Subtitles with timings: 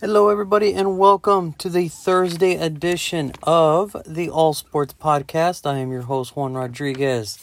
[0.00, 5.70] Hello, everybody, and welcome to the Thursday edition of the All Sports Podcast.
[5.70, 7.38] I am your host, Juan Rodriguez.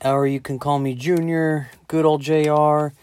[0.00, 2.94] Or you can call me Junior, good old JR,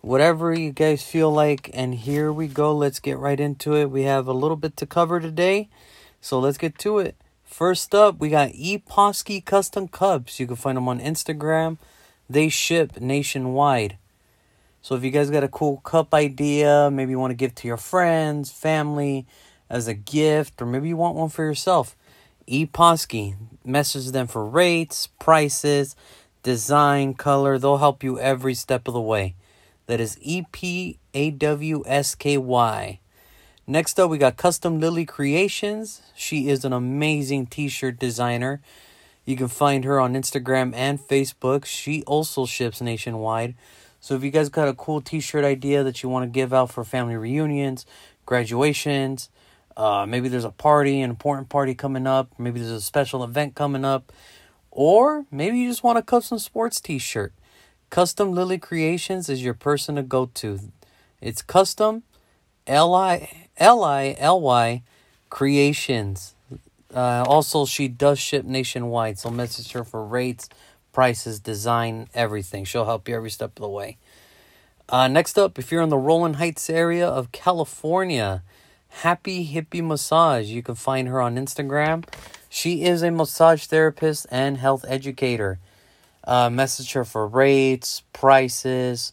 [0.00, 1.68] whatever you guys feel like.
[1.74, 2.74] And here we go.
[2.74, 3.90] Let's get right into it.
[3.90, 5.68] We have a little bit to cover today,
[6.22, 7.16] so let's get to it.
[7.44, 10.40] First up, we got Epawsky Custom Cups.
[10.40, 11.76] You can find them on Instagram.
[12.30, 13.98] They ship nationwide.
[14.86, 17.66] So if you guys got a cool cup idea, maybe you want to give to
[17.66, 19.26] your friends, family
[19.68, 21.96] as a gift, or maybe you want one for yourself,
[22.46, 23.34] Epawsky.
[23.64, 25.96] Message them for rates, prices,
[26.44, 27.58] design, color.
[27.58, 29.34] They'll help you every step of the way.
[29.86, 33.00] That is E P A W S K Y.
[33.66, 36.02] Next up, we got Custom Lily Creations.
[36.14, 38.60] She is an amazing t shirt designer.
[39.24, 41.64] You can find her on Instagram and Facebook.
[41.64, 43.56] She also ships nationwide.
[44.06, 46.70] So if you guys got a cool T-shirt idea that you want to give out
[46.70, 47.84] for family reunions,
[48.24, 49.30] graduations,
[49.76, 53.56] uh, maybe there's a party, an important party coming up, maybe there's a special event
[53.56, 54.12] coming up,
[54.70, 57.32] or maybe you just want a custom sports T-shirt.
[57.90, 60.60] Custom Lily Creations is your person to go to.
[61.20, 62.04] It's custom
[62.64, 64.84] L I L I L Y
[65.30, 66.36] Creations.
[66.94, 70.48] Uh, also, she does ship nationwide, so message her for rates
[70.96, 72.64] prices, design, everything.
[72.64, 73.98] She'll help you every step of the way.
[74.88, 78.42] Uh, next up, if you're in the Rowland Heights area of California,
[78.88, 80.46] Happy Hippie Massage.
[80.46, 82.06] You can find her on Instagram.
[82.48, 85.58] She is a massage therapist and health educator.
[86.24, 89.12] Uh, message her for rates, prices,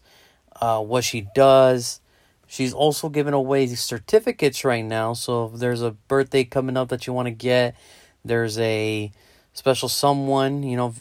[0.62, 2.00] uh, what she does.
[2.48, 5.12] She's also giving away certificates right now.
[5.16, 7.76] So if there's a birthday coming up that you want to get,
[8.24, 9.12] there's a
[9.52, 10.94] special someone, you know,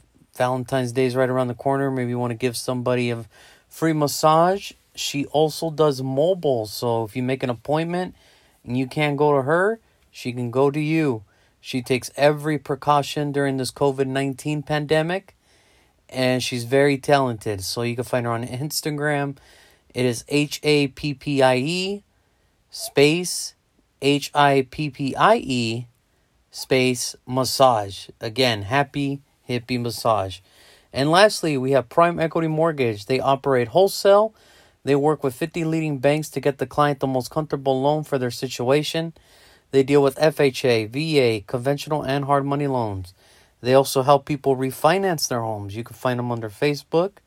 [0.43, 1.89] Valentine's Day is right around the corner.
[1.89, 3.25] Maybe you want to give somebody a
[3.69, 4.73] free massage.
[4.97, 6.67] She also does mobile.
[6.67, 8.17] So if you make an appointment
[8.65, 9.79] and you can't go to her,
[10.11, 11.23] she can go to you.
[11.61, 15.37] She takes every precaution during this COVID 19 pandemic
[16.09, 17.63] and she's very talented.
[17.63, 19.37] So you can find her on Instagram.
[19.95, 22.03] It is H A P P I E
[22.69, 23.55] space
[24.03, 25.87] H I P P I E
[26.51, 28.09] space massage.
[28.21, 30.41] Again, happy hippie massage.
[30.93, 33.07] And lastly, we have Prime Equity Mortgage.
[33.07, 34.35] They operate wholesale.
[34.85, 38.19] They work with 50 leading banks to get the client the most comfortable loan for
[38.19, 39.15] their situation.
[39.71, 43.15] They deal with FHA, VA, conventional, and hard money loans.
[43.63, 45.77] They also help people refinance their homes.
[45.77, 47.19] You can find them under Facebook,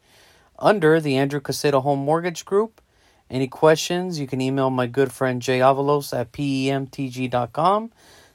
[0.60, 2.82] under the Andrew Caseta Home Mortgage Group.
[3.30, 7.92] Any questions, you can email my good friend Jay Avalos at PEMTG.com.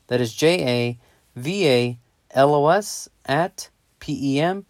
[0.08, 0.98] That is J A
[1.36, 1.98] V A
[2.32, 3.70] L O S at
[4.00, 4.64] PEMTG.com.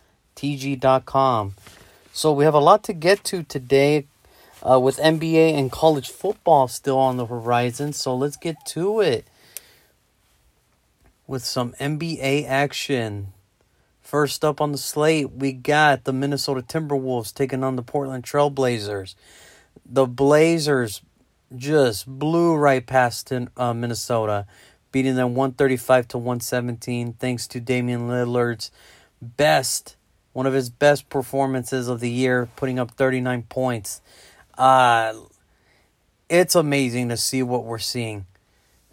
[2.12, 4.06] So we have a lot to get to today
[4.68, 7.94] uh, with NBA and college football still on the horizon.
[7.94, 9.26] So let's get to it
[11.26, 13.32] with some NBA action.
[14.02, 19.14] First up on the slate, we got the Minnesota Timberwolves taking on the Portland Trailblazers.
[19.86, 21.00] The Blazers
[21.56, 24.46] just blew right past uh, Minnesota,
[24.92, 28.70] beating them 135 to 117 thanks to Damian Lillard's
[29.22, 29.96] best,
[30.32, 34.00] one of his best performances of the year, putting up 39 points.
[34.56, 35.14] Uh,
[36.28, 38.26] it's amazing to see what we're seeing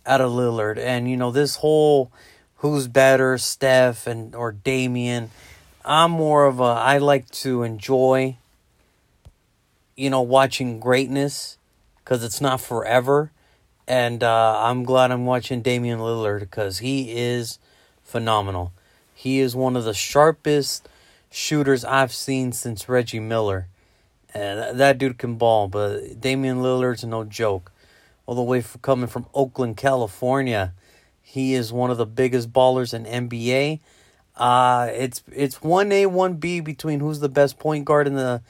[0.05, 0.77] out of Lillard.
[0.77, 2.11] And, you know, this whole
[2.57, 5.31] who's better, Steph and or Damian.
[5.85, 8.37] I'm more of a I like to enjoy
[9.95, 11.57] you know watching greatness
[12.05, 13.31] cuz it's not forever
[13.87, 17.59] and uh, I'm glad I'm watching Damian Lillard cuz he is
[18.03, 18.73] phenomenal.
[19.13, 20.87] He is one of the sharpest
[21.29, 23.67] shooters I've seen since Reggie Miller.
[24.33, 27.71] And that, that dude can ball, but Damian Lillard's no joke.
[28.25, 30.73] All the way from coming from Oakland, California.
[31.21, 33.79] He is one of the biggest ballers in NBA.
[34.35, 38.41] Uh, it's it's one A one B between who's the best point guard in the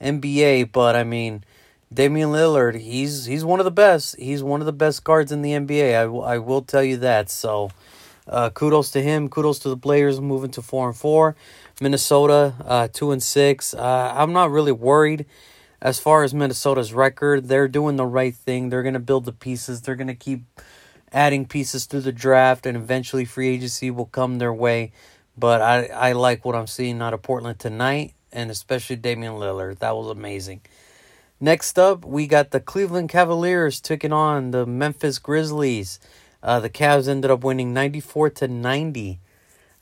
[0.00, 1.44] NBA, but I mean,
[1.92, 4.16] Damian Lillard, he's he's one of the best.
[4.18, 5.94] He's one of the best guards in the NBA.
[5.94, 7.30] I, I will tell you that.
[7.30, 7.70] So,
[8.26, 9.28] uh, kudos to him.
[9.28, 11.36] Kudos to the players moving to four and four.
[11.80, 13.72] Minnesota, uh, two and six.
[13.72, 15.26] Uh, I'm not really worried
[15.80, 17.46] as far as Minnesota's record.
[17.46, 18.68] They're doing the right thing.
[18.70, 19.82] They're gonna build the pieces.
[19.82, 20.42] They're gonna keep
[21.12, 24.90] adding pieces through the draft, and eventually free agency will come their way.
[25.38, 29.78] But I, I like what I'm seeing out of Portland tonight, and especially Damian Lillard.
[29.78, 30.62] That was amazing.
[31.38, 36.00] Next up, we got the Cleveland Cavaliers taking on the Memphis Grizzlies.
[36.42, 39.20] Uh, the Cavs ended up winning 94 to 90,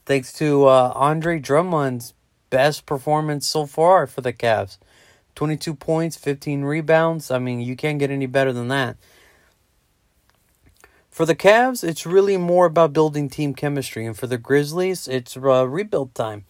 [0.04, 2.14] thanks to uh, Andre Drummond's
[2.50, 4.78] best performance so far for the Cavs.
[5.36, 7.30] 22 points, 15 rebounds.
[7.30, 8.96] I mean, you can't get any better than that.
[11.10, 15.36] For the Cavs, it's really more about building team chemistry, and for the Grizzlies, it's
[15.36, 16.46] uh, rebuild time.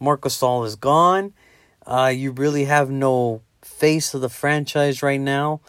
[0.00, 1.34] Marcus Gasol is gone.
[1.86, 3.42] Uh, you really have no
[3.76, 5.60] face of the franchise right now.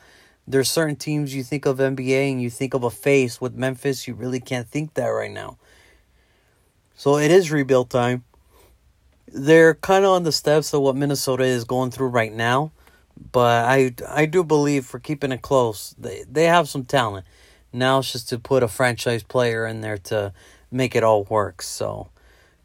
[0.48, 4.08] There's certain teams you think of NBA and you think of a face with Memphis.
[4.08, 5.58] You really can't think that right now.
[6.96, 8.24] So it is rebuild time.
[9.28, 12.72] They're kind of on the steps of what Minnesota is going through right now,
[13.34, 17.26] but I I do believe for keeping it close, they they have some talent.
[17.74, 20.32] Now it's just to put a franchise player in there to
[20.72, 21.62] make it all work.
[21.62, 22.08] So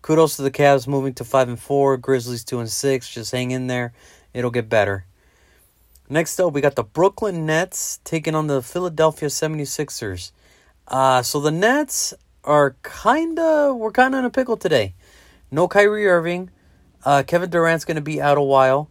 [0.02, 3.10] kudos to the Cavs moving to five and four, Grizzlies two and six.
[3.10, 3.92] Just hang in there.
[4.32, 5.04] It'll get better.
[6.08, 10.32] Next up, we got the Brooklyn Nets taking on the Philadelphia 76ers.
[10.88, 12.12] Uh, so the Nets
[12.44, 14.94] are kind of, we're kind of in a pickle today.
[15.50, 16.50] No Kyrie Irving.
[17.04, 18.90] Uh, Kevin Durant's going to be out a while.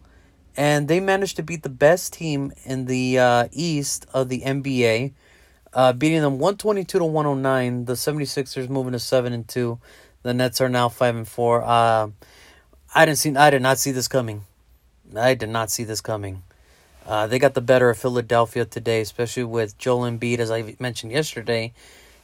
[0.56, 5.12] And they managed to beat the best team in the uh, East of the NBA,
[5.72, 7.84] uh, beating them 122 to 109.
[7.86, 9.78] The 76ers moving to 7 and 2.
[10.22, 11.62] The Nets are now 5 and 4.
[11.64, 12.08] Uh,
[12.94, 14.44] I didn't see I did not see this coming.
[15.16, 16.42] I did not see this coming.
[17.06, 21.12] Uh, they got the better of Philadelphia today, especially with Joel Embiid, as I mentioned
[21.12, 21.72] yesterday.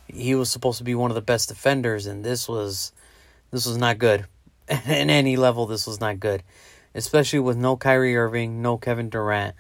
[0.07, 2.93] He was supposed to be one of the best defenders, and this was
[3.51, 4.27] this was not good.
[4.69, 6.43] In any level, this was not good.
[6.95, 9.55] Especially with no Kyrie Irving, no Kevin Durant.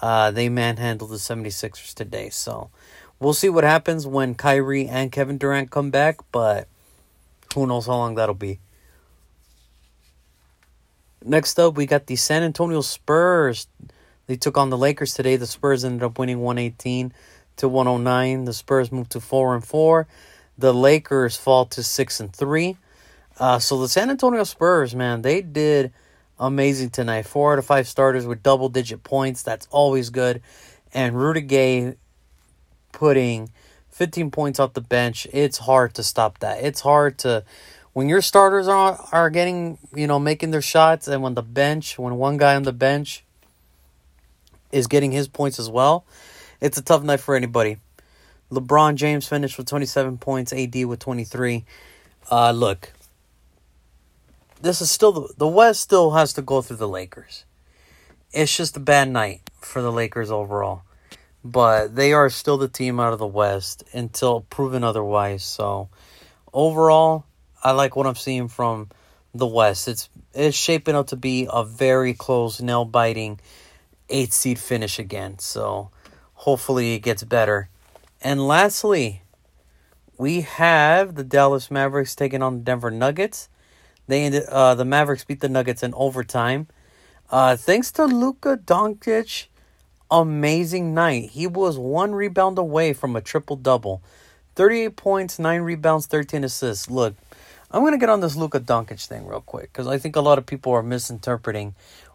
[0.00, 2.28] Uh, they manhandled the 76ers today.
[2.30, 2.70] So
[3.20, 6.68] we'll see what happens when Kyrie and Kevin Durant come back, but
[7.54, 8.58] who knows how long that'll be.
[11.24, 13.66] Next up, we got the San Antonio Spurs
[14.26, 15.36] they took on the Lakers today.
[15.36, 17.12] The Spurs ended up winning 118
[17.56, 18.44] to 109.
[18.44, 20.06] The Spurs moved to 4 and 4.
[20.56, 22.76] The Lakers fall to 6 and 3.
[23.38, 25.92] Uh, so the San Antonio Spurs, man, they did
[26.38, 27.26] amazing tonight.
[27.26, 29.42] Four out of five starters with double digit points.
[29.42, 30.40] That's always good.
[30.92, 31.96] And Rudy Gay
[32.92, 33.50] putting
[33.90, 35.26] 15 points off the bench.
[35.32, 36.62] It's hard to stop that.
[36.62, 37.44] It's hard to
[37.92, 41.98] when your starters are are getting, you know, making their shots and when the bench,
[41.98, 43.24] when one guy on the bench
[44.74, 46.04] is getting his points as well.
[46.60, 47.78] It's a tough night for anybody.
[48.50, 51.64] LeBron James finished with 27 points, AD with 23.
[52.30, 52.92] Uh, look,
[54.60, 57.44] this is still the, the West still has to go through the Lakers.
[58.32, 60.82] It's just a bad night for the Lakers overall.
[61.44, 65.44] But they are still the team out of the West until proven otherwise.
[65.44, 65.88] So
[66.52, 67.26] overall,
[67.62, 68.88] I like what I'm seeing from
[69.34, 69.88] the West.
[69.88, 73.40] It's it's shaping up to be a very close, nail biting
[74.08, 75.38] eight seed finish again.
[75.38, 75.90] So
[76.34, 77.68] hopefully it gets better.
[78.20, 79.22] And lastly,
[80.16, 83.48] we have the Dallas Mavericks taking on the Denver Nuggets.
[84.06, 86.68] They ended, uh, the Mavericks beat the Nuggets in overtime.
[87.30, 89.46] Uh, thanks to Luka Doncic,
[90.10, 91.30] amazing night.
[91.30, 94.02] He was one rebound away from a triple double.
[94.54, 96.88] 38 points, 9 rebounds, 13 assists.
[96.88, 97.14] Look,
[97.70, 100.38] I'm to get on this Luka Doncic thing real quick because I think a lot
[100.38, 101.74] of people are misinterpreting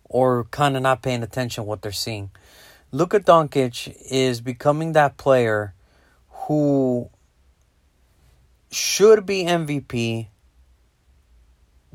[0.10, 2.32] or kind of not paying attention what they're seeing.
[2.92, 5.74] Luka Doncic is becoming that player
[6.48, 7.10] who
[8.72, 10.28] should be MVP.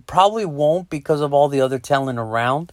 [0.06, 2.72] Probably won't because of all the other talent around.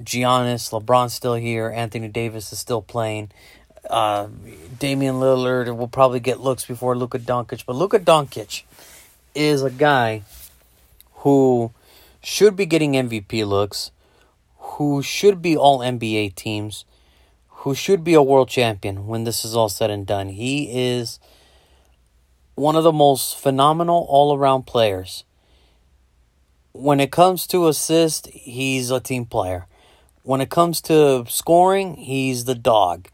[0.00, 1.70] Giannis, LeBron's still here.
[1.70, 3.30] Anthony Davis is still playing.
[3.88, 4.28] Uh,
[4.78, 8.62] Damian Lillard will probably get looks before Luka Doncic, but Luka Doncic
[9.34, 10.22] is a guy
[11.16, 11.72] who
[12.22, 13.90] should be getting MVP looks
[14.72, 16.84] who should be all NBA teams,
[17.48, 20.28] who should be a world champion when this is all said and done.
[20.28, 21.18] He is
[22.54, 25.24] one of the most phenomenal all around players.
[26.72, 29.66] When it comes to assist, he's a team player.
[30.22, 33.08] When it comes to scoring, he's the dog.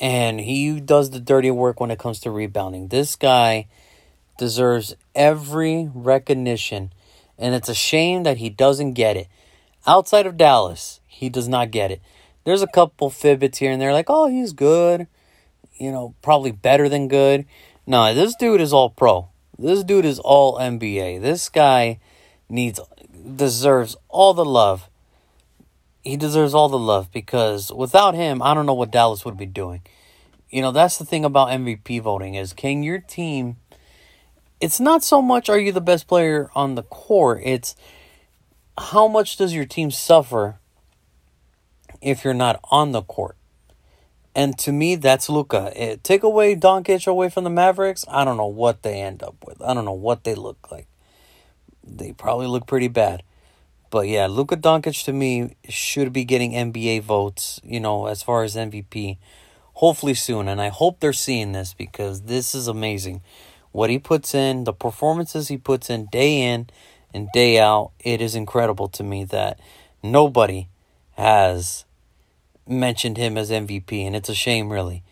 [0.00, 2.88] And he does the dirty work when it comes to rebounding.
[2.88, 3.68] This guy
[4.38, 6.92] deserves every recognition.
[7.38, 9.28] And it's a shame that he doesn't get it.
[9.86, 12.00] Outside of Dallas, he does not get it.
[12.44, 15.06] There's a couple fibits here and there, like, oh, he's good.
[15.76, 17.46] You know, probably better than good.
[17.86, 19.28] No, this dude is all pro.
[19.58, 21.20] This dude is all NBA.
[21.20, 21.98] This guy
[22.48, 22.80] needs,
[23.36, 24.88] deserves all the love.
[26.02, 29.46] He deserves all the love because without him, I don't know what Dallas would be
[29.46, 29.82] doing.
[30.50, 33.56] You know, that's the thing about MVP voting is can your team
[34.60, 37.76] it's not so much are you the best player on the court, it's
[38.78, 40.58] how much does your team suffer
[42.00, 43.36] if you're not on the court?
[44.34, 45.72] And to me, that's Luka.
[45.76, 48.04] Eh, take away Doncic away from the Mavericks.
[48.08, 49.62] I don't know what they end up with.
[49.62, 50.88] I don't know what they look like.
[51.84, 53.22] They probably look pretty bad.
[53.90, 58.42] But yeah, Luka Doncic to me should be getting NBA votes, you know, as far
[58.42, 59.18] as MVP.
[59.74, 60.48] hopefully soon.
[60.48, 63.22] And I hope they're seeing this because this is amazing.
[63.70, 66.68] What he puts in, the performances he puts in day in
[67.14, 69.60] and day out, it is incredible to me that
[70.02, 70.68] nobody
[71.12, 71.84] has
[72.66, 74.04] mentioned him as MVP.
[74.04, 75.02] And it's a shame, really.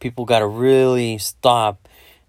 [0.00, 1.88] People got to really stop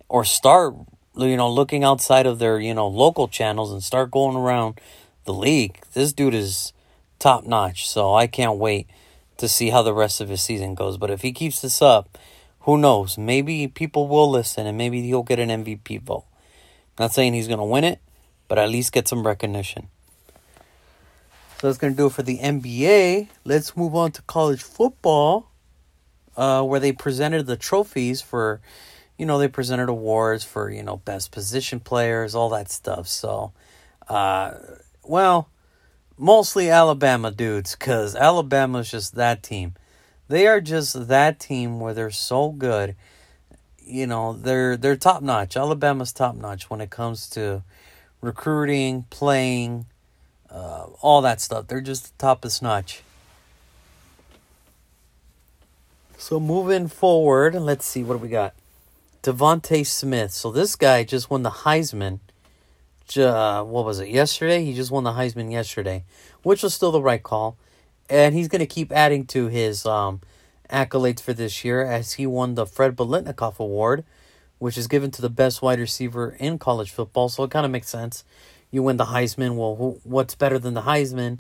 [0.10, 0.76] or start,
[1.16, 4.80] you know, looking outside of their, you know, local channels and start going around
[5.24, 5.80] the league.
[5.94, 6.74] This dude is
[7.18, 7.88] top notch.
[7.88, 8.88] So I can't wait
[9.38, 10.98] to see how the rest of his season goes.
[10.98, 12.18] But if he keeps this up,
[12.62, 13.18] who knows?
[13.18, 16.26] Maybe people will listen and maybe he'll get an MVP vote.
[17.00, 18.00] Not saying he's going to win it,
[18.54, 19.88] but at least get some recognition.
[21.58, 23.28] So that's going to do it for the NBA.
[23.46, 25.50] Let's move on to college football,
[26.38, 28.62] uh, where they presented the trophies for,
[29.18, 33.08] you know, they presented awards for, you know, best position players, all that stuff.
[33.08, 33.54] So,
[34.08, 34.52] uh,
[35.04, 35.50] well,
[36.16, 39.74] mostly Alabama dudes because Alabama's just that team.
[40.28, 42.96] They are just that team where they're so good.
[43.84, 45.58] You know, they're they're top notch.
[45.58, 47.64] Alabama's top notch when it comes to
[48.24, 49.86] recruiting, playing,
[50.50, 51.68] uh, all that stuff.
[51.68, 53.04] They're just the top of notch.
[56.18, 58.54] So moving forward, let's see what we got.
[59.22, 60.32] DeVonta Smith.
[60.32, 62.20] So this guy just won the Heisman
[63.18, 64.64] uh, what was it, yesterday?
[64.64, 66.04] He just won the Heisman yesterday,
[66.42, 67.58] which was still the right call.
[68.10, 70.22] And he's going to keep adding to his um,
[70.70, 74.04] accolades for this year as he won the Fred Biletnikoff Award,
[74.64, 77.28] which is given to the best wide receiver in college football.
[77.28, 78.24] So it kind of makes sense.
[78.72, 79.58] You win the Heisman.
[79.58, 81.40] Well, what's better than the Heisman?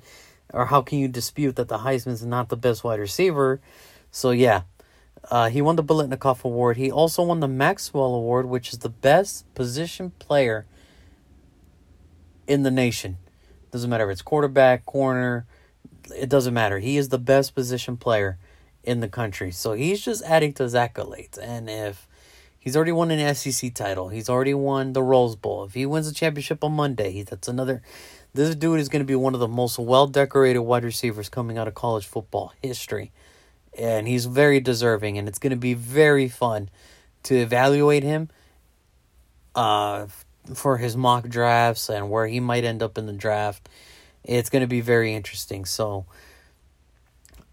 [0.51, 3.62] Or how can you dispute that the Heisman is not the best wide receiver?
[4.12, 4.63] So, yeah,
[5.32, 6.75] uh, he won the Biletnikoff Award.
[6.75, 10.65] He also won the Maxwell Award, which is the best position player
[12.46, 13.20] in the nation.
[13.72, 15.46] Doesn't matter if it's quarterback, corner,
[16.13, 16.80] it doesn't matter.
[16.80, 18.38] He is the best position player
[18.84, 19.51] in the country.
[19.51, 21.38] So he's just adding to his accolades.
[21.42, 22.06] And if
[22.63, 25.65] he's already won an SEC title, he's already won the Rose Bowl.
[25.65, 27.82] If he wins the championship on Monday, that's another.
[28.34, 31.58] This dude is going to be one of the most well decorated wide receivers coming
[31.58, 33.12] out of college football history.
[33.77, 35.17] And he's very deserving.
[35.17, 36.70] And it's going to be very fun
[37.24, 38.29] to evaluate him
[39.55, 40.08] uh,
[40.55, 43.67] for his mock drafts and where he might end up in the draft.
[44.24, 45.65] It's going to be very interesting.
[45.65, 46.05] So,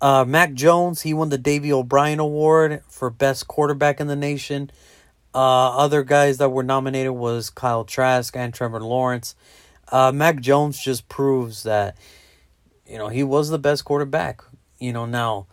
[0.00, 4.70] uh, Mac Jones, he won the Davy O'Brien Award for best quarterback in the nation.
[5.34, 9.34] Uh, other guys that were nominated was Kyle Trask and Trevor Lawrence.
[9.90, 11.96] Uh, Mac Jones just proves that,
[12.86, 14.42] you know, he was the best quarterback.
[14.78, 15.46] You know, now,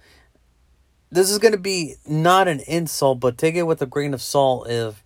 [1.11, 4.21] this is going to be not an insult, but take it with a grain of
[4.21, 5.03] salt if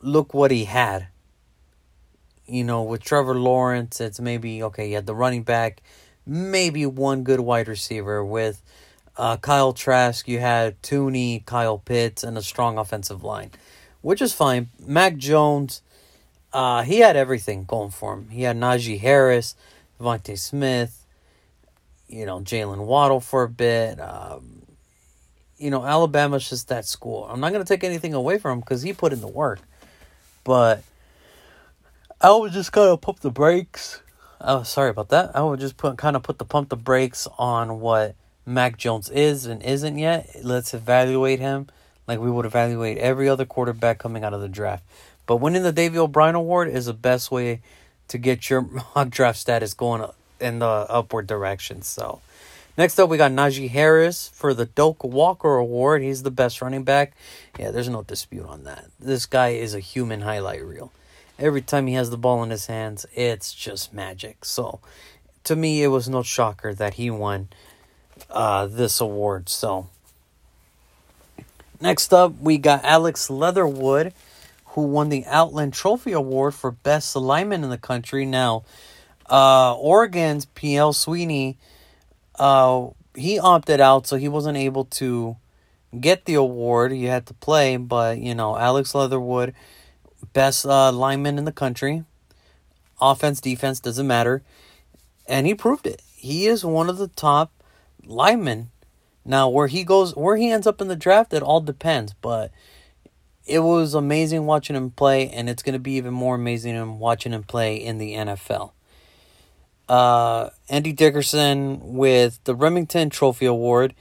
[0.00, 1.08] look what he had
[2.46, 4.88] you know, with Trevor Lawrence, it's maybe okay.
[4.88, 5.82] You had the running back,
[6.24, 8.24] maybe one good wide receiver.
[8.24, 8.62] With
[9.16, 13.50] uh, Kyle Trask, you had Toney, Kyle Pitts, and a strong offensive line,
[14.06, 14.68] which is fine.
[14.78, 15.82] Mac Jones,
[16.52, 18.28] uh, he had everything going for him.
[18.28, 19.56] He had Najee Harris,
[19.98, 21.04] DeVonta Smith,
[22.06, 24.00] you know, Jaylen Waddle for a bit.
[24.00, 24.62] Um,
[25.58, 27.26] you know, Alabama's just that school.
[27.28, 29.58] I'm not going to take anything away from him because he put in the work.
[30.44, 30.84] But
[32.20, 34.02] I would just kind of pump the brakes.
[34.40, 35.34] Oh, sorry about that.
[35.34, 38.14] I would just put kind of put the pump the brakes on what
[38.46, 40.30] Mac Jones is and isn't yet.
[40.44, 41.66] Let's evaluate him
[42.06, 44.84] like we would evaluate every other quarterback coming out of the draft.
[45.26, 47.60] But winning the Davy O'Brien Award is the best way
[48.08, 48.68] to get your
[49.08, 50.08] draft status going
[50.40, 51.82] in the upward direction.
[51.82, 52.20] So,
[52.78, 56.02] next up, we got Najee Harris for the Doak Walker Award.
[56.02, 57.16] He's the best running back.
[57.58, 58.86] Yeah, there's no dispute on that.
[59.00, 60.92] This guy is a human highlight reel
[61.38, 64.44] every time he has the ball in his hands, it's just magic.
[64.44, 64.80] So,
[65.44, 67.48] to me, it was no shocker that he won
[68.30, 69.48] uh, this award.
[69.48, 69.88] So,
[71.80, 74.12] next up, we got Alex Leatherwood,
[74.66, 78.24] who won the Outland Trophy Award for Best Alignment in the country.
[78.24, 78.64] Now,
[79.30, 80.92] uh, Oregon's P.L.
[80.92, 81.58] Sweeney,
[82.38, 85.36] uh, he opted out, so he wasn't able to
[85.98, 86.92] get the award.
[86.92, 89.54] He had to play, but, you know, Alex Leatherwood
[90.32, 92.04] best uh, lineman in the country.
[93.00, 94.42] Offense, defense, doesn't matter.
[95.26, 96.02] And he proved it.
[96.14, 97.50] He is one of the top
[98.04, 98.70] linemen.
[99.26, 102.14] Now, where he goes, where he ends up in the draft, it all depends.
[102.14, 102.52] But
[103.44, 107.32] it was amazing watching him play, and it's going to be even more amazing watching
[107.32, 108.70] him play in the NFL.
[109.88, 113.94] Uh, Andy Dickerson with the Rimington Trophy Award.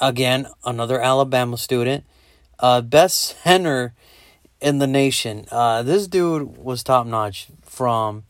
[0.00, 2.04] Again, another Alabama student.
[2.58, 3.94] Uh, best center
[4.60, 5.46] in the nation.
[5.50, 8.24] Uh, this dude was top notch from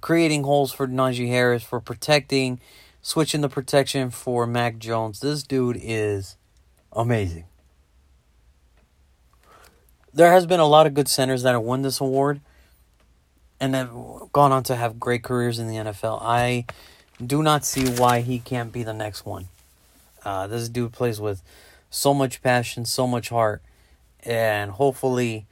[0.00, 2.60] creating holes for Najee Harris, for protecting,
[3.02, 5.20] switching the protection for Mac Jones.
[5.20, 6.36] This dude is
[6.92, 7.44] amazing.
[10.14, 12.40] There has been a lot of good centers that have won this award
[13.58, 13.92] and have
[14.32, 16.20] gone on to have great careers in the NFL.
[16.22, 16.66] I
[17.24, 19.48] do not see why he can't be the next one.
[20.24, 21.42] Uh, this dude plays with
[21.90, 23.62] so much passion, so much heart,
[24.24, 25.46] and hopefully,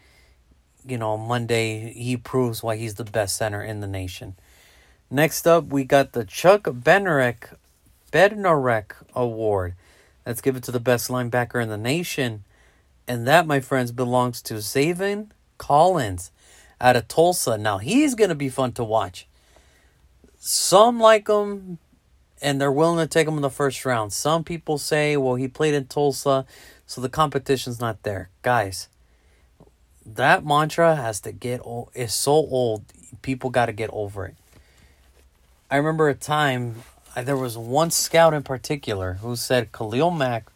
[0.86, 4.36] you know, Monday he proves why he's the best center in the nation.
[5.12, 7.56] Next up, we got the Chuck Bednarik
[8.12, 9.74] Bednarik Award.
[10.24, 12.44] That's given to the best linebacker in the nation.
[13.08, 16.30] And that, my friends, belongs to Zaven Collins
[16.80, 17.58] out of Tulsa.
[17.58, 19.26] Now, he's going to be fun to watch.
[20.38, 21.78] Some like him,
[22.40, 24.12] and they're willing to take him in the first round.
[24.12, 26.46] Some people say, well, he played in Tulsa,
[26.86, 28.30] so the competition's not there.
[28.42, 28.88] Guys,
[30.06, 31.90] that mantra has to get old.
[31.94, 32.84] It's so old.
[33.22, 34.36] People got to get over it.
[35.72, 36.82] I remember a time
[37.14, 40.50] there was one scout in particular who said Khalil Mack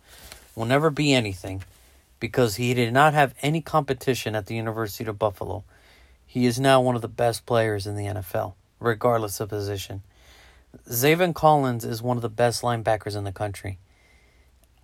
[0.56, 1.62] will never be anything
[2.18, 5.62] because he did not have any competition at the University of Buffalo.
[6.26, 10.02] He is now one of the best players in the NFL, regardless of position.
[10.88, 13.78] Zaven Collins is one of the best linebackers in the country.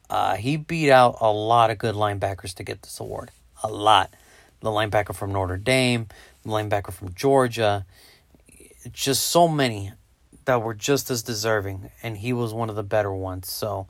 [0.09, 3.33] Uh, he beat out a lot of good linebackers to get this award.
[3.65, 4.15] A lot.
[4.61, 6.07] The linebacker from Notre Dame,
[6.45, 7.85] the linebacker from Georgia,
[8.93, 9.93] just so many
[10.51, 13.49] that were just as deserving, and he was one of the better ones.
[13.49, 13.87] So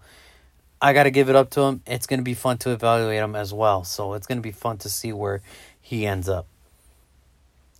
[0.79, 1.83] I got to give it up to him.
[1.87, 3.83] It's going to be fun to evaluate him as well.
[3.83, 5.41] So it's going to be fun to see where
[5.81, 6.47] he ends up.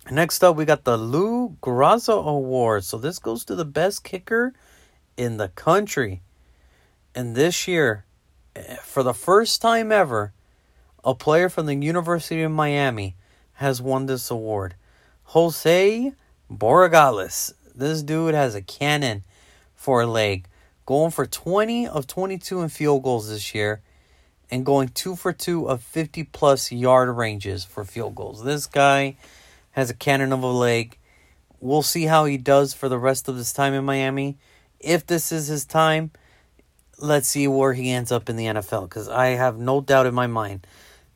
[0.09, 2.83] Next up, we got the Lou Groza Award.
[2.83, 4.51] So this goes to the best kicker
[5.15, 6.21] in the country.
[7.13, 8.05] And this year,
[8.55, 10.33] eh, for the first time ever,
[11.03, 13.15] a player from the University of Miami
[13.53, 14.73] has won this award.
[15.25, 16.13] Jose
[16.51, 19.23] Borregales this dude has a cannon
[19.75, 20.47] for a leg,
[20.85, 23.81] going for 20 of 22 in field goals this year
[24.49, 28.43] and going 2 for 2 of 50 plus yard ranges for field goals.
[28.43, 29.15] This guy
[29.71, 30.97] has a cannon of a leg.
[31.59, 34.37] We'll see how he does for the rest of his time in Miami.
[34.79, 36.11] If this is his time,
[36.99, 40.13] let's see where he ends up in the NFL because I have no doubt in
[40.13, 40.67] my mind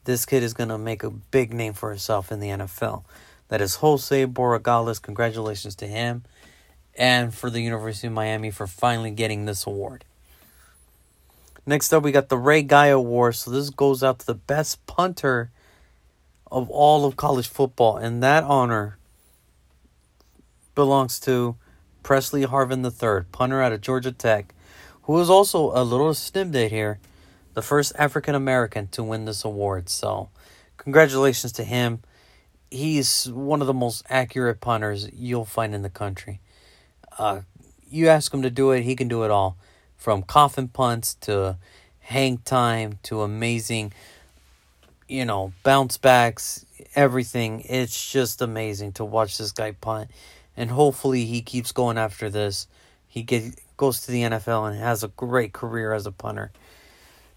[0.06, 3.04] this kid is going to make a big name for himself in the NFL.
[3.50, 5.02] That is Jose Borregales.
[5.02, 6.24] Congratulations to him
[6.96, 10.06] and for the University of Miami for finally getting this award.
[11.66, 13.36] Next up, we got the Ray Guy Award.
[13.36, 15.50] So this goes out to the best punter
[16.52, 18.98] of all of college football, and that honor
[20.76, 21.56] belongs to
[22.04, 24.54] Presley Harvin III, punter out of Georgia Tech,
[25.04, 27.00] who is also a little snippet here,
[27.56, 29.90] the first African American to win this award.
[29.90, 30.30] So,
[30.78, 32.02] congratulations to him.
[32.70, 36.42] He's one of the most accurate punters you'll find in the country.
[37.18, 37.42] Uh,
[37.90, 39.58] you ask him to do it, he can do it all.
[39.98, 41.58] From coffin punts to
[42.00, 43.94] hang time to amazing,
[45.08, 47.62] you know, bounce backs, everything.
[47.62, 50.12] It's just amazing to watch this guy punt.
[50.58, 52.68] And hopefully he keeps going after this.
[53.08, 56.52] He get, goes to the NFL and has a great career as a punter.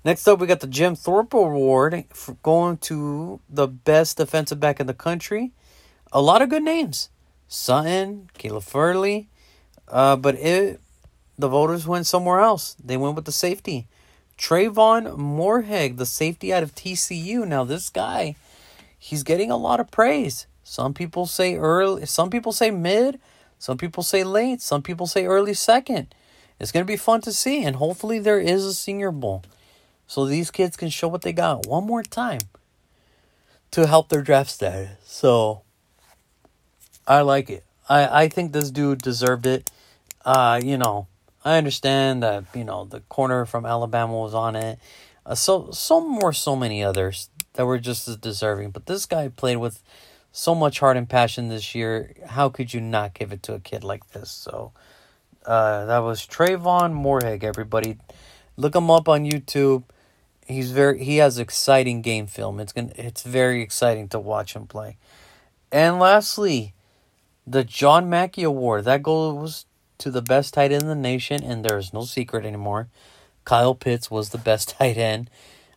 [0.05, 4.81] Next up, we got the Jim Thorpe Award for going to the best defensive back
[4.81, 5.53] in the country.
[6.13, 7.11] A lot of good names.
[7.49, 9.29] Sutton, Caleb Farley,
[9.91, 10.81] uh, but it
[11.39, 12.77] the voters went somewhere else.
[12.83, 13.87] They went with the safety.
[14.37, 17.47] Trevon Moehrig, the safety out of TCU.
[17.47, 18.37] Now this guy,
[18.99, 20.47] he's getting a lot of praise.
[20.65, 23.19] Some people say early, some people say mid,
[23.59, 26.15] some people say late, some people say early second.
[26.61, 29.45] It's going to be fun to see, and hopefully there is a Senior Bowl,
[30.09, 32.41] so these kids can show what they got one more time
[33.71, 34.91] to help their draft status.
[35.05, 35.63] So
[37.07, 37.65] I like it.
[37.89, 39.71] I I think this dude deserved it
[40.25, 41.07] uh, you know,
[41.45, 44.79] I understand that you know the corner from Alabama was on it.
[45.25, 49.29] Uh, so so more so many others that were just as deserving, but this guy
[49.29, 49.83] played with
[50.33, 52.15] so much heart and passion this year.
[52.27, 54.31] How could you not give it to a kid like this?
[54.31, 54.73] So
[55.47, 57.43] uh, that was Trevon Moehrig.
[57.43, 57.99] Everybody,
[58.57, 59.85] look him up on YouTube.
[60.47, 62.61] He's very he has exciting game film.
[62.61, 64.97] It's gonna it's very exciting to watch him play.
[65.71, 66.75] And lastly,
[67.47, 69.67] the John Mackey Award that goes
[69.99, 72.89] to the best tight end in the nation, and there is no secret anymore.
[73.45, 75.31] Kyle Pitts was the best tight end,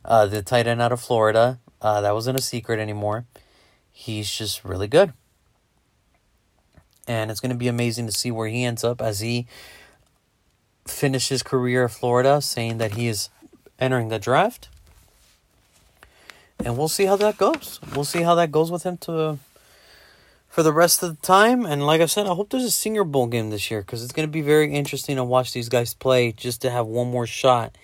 [0.06, 1.60] uh, the tight end out of Florida.
[1.82, 3.26] Uh, that wasn't a secret anymore.
[3.92, 5.14] He's just really good.
[7.08, 9.48] And it's going to be amazing to see where he ends up as he
[10.86, 13.30] finishes his career at Florida, saying that he is
[13.80, 14.70] entering the draft.
[16.64, 17.80] And we'll see how that goes.
[17.96, 19.40] We'll see how that goes with him to
[20.52, 21.66] for the rest of the time.
[21.66, 24.12] And like I said, I hope there's a Senior Bowl game this year because it's
[24.12, 27.26] going to be very interesting to watch these guys play just to have one more
[27.26, 27.78] shot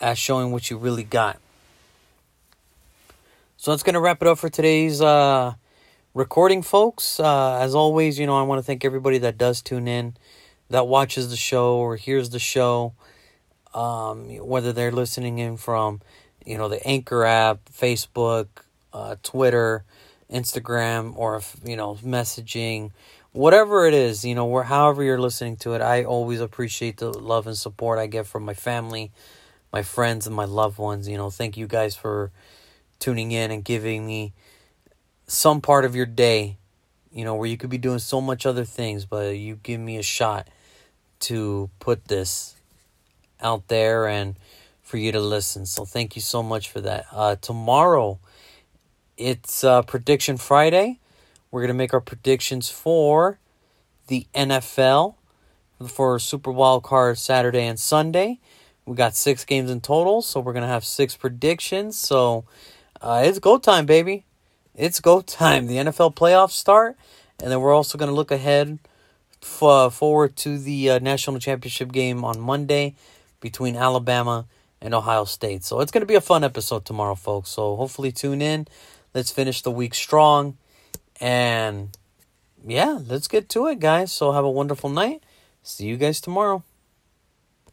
[0.00, 1.38] at showing what you really got.
[3.56, 5.54] So that's going to wrap it up for today's uh,
[6.12, 7.20] recording, folks.
[7.20, 10.16] Uh, as always, you know, I want to thank everybody that does tune in,
[10.70, 12.94] that watches the show or hears the show,
[13.74, 16.00] um, whether they're listening in from,
[16.44, 18.48] you know, the Anchor app, Facebook,
[18.92, 19.84] uh, Twitter,
[20.32, 22.90] Instagram, or, you know, messaging,
[23.32, 25.80] whatever it is, you know, where, however you're listening to it.
[25.80, 29.12] I always appreciate the love and support I get from my family,
[29.72, 31.08] my friends, and my loved ones.
[31.08, 32.30] You know, thank you guys for
[32.98, 34.32] tuning in and giving me
[35.26, 36.56] some part of your day,
[37.12, 39.96] you know, where you could be doing so much other things, but you give me
[39.96, 40.48] a shot
[41.18, 42.54] to put this
[43.40, 44.36] out there and
[44.82, 45.66] for you to listen.
[45.66, 47.06] So thank you so much for that.
[47.12, 48.18] Uh, tomorrow,
[49.16, 50.98] it's uh, Prediction Friday.
[51.50, 53.38] We're going to make our predictions for
[54.08, 55.14] the NFL
[55.86, 58.40] for Super Wild Card Saturday and Sunday.
[58.84, 61.98] We got six games in total, so we're going to have six predictions.
[61.98, 62.44] So
[63.00, 64.24] uh, it's go time, baby.
[64.74, 65.66] It's go time.
[65.66, 66.96] The NFL playoffs start,
[67.40, 68.78] and then we're also going to look ahead
[69.42, 72.94] f- uh, forward to the uh, national championship game on Monday
[73.40, 74.46] between Alabama
[74.80, 75.64] and Ohio State.
[75.64, 77.50] So it's going to be a fun episode tomorrow, folks.
[77.50, 78.68] So hopefully tune in.
[79.16, 80.58] Let's finish the week strong.
[81.22, 81.96] And
[82.62, 84.12] yeah, let's get to it, guys.
[84.12, 85.22] So have a wonderful night.
[85.62, 86.62] See you guys tomorrow.